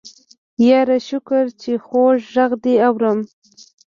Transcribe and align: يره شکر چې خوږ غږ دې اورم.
يره 0.67 0.97
شکر 1.09 1.45
چې 1.61 1.71
خوږ 1.85 2.17
غږ 2.33 2.51
دې 2.63 2.73
اورم. 2.87 3.19